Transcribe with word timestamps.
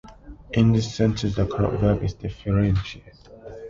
In 0.53 0.71
this 0.71 0.95
sentence, 0.95 1.35
the 1.35 1.45
correct 1.45 1.79
verb 1.79 2.01
is 2.03 2.15
"differentiate". 2.15 3.13